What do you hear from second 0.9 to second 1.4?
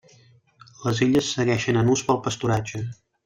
illes